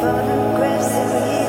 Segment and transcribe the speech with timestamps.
[0.00, 1.47] Photographs of years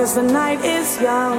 [0.00, 1.29] Cause the night is young.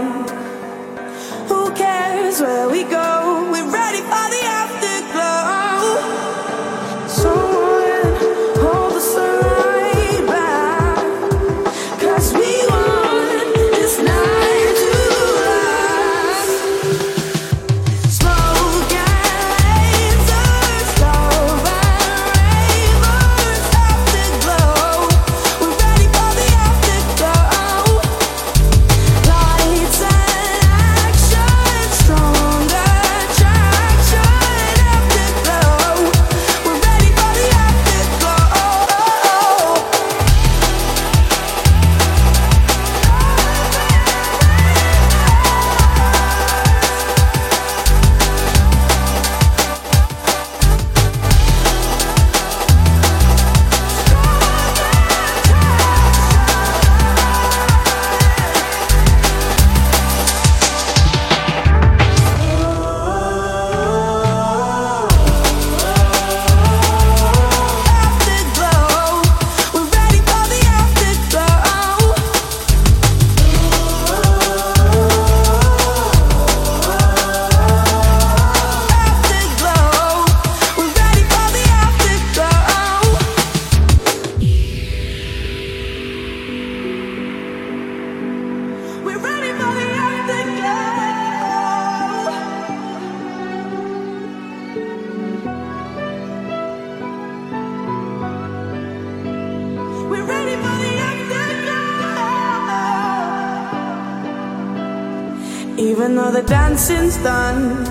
[106.52, 107.86] dancing's done.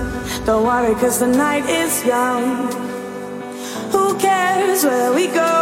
[0.45, 2.71] Don't worry, cause the night is young.
[3.91, 5.60] Who cares where we go?